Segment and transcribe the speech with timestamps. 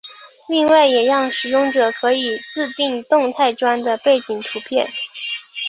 [0.47, 4.91] 另外也让使用者可以自订动态砖的背景图片。